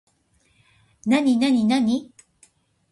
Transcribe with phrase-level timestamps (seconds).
[1.05, 2.11] なになになに